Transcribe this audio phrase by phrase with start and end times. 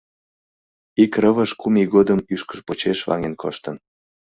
[1.03, 3.75] Ик рывыж кум ий годым ӱшкыж почеш ваҥен коштын...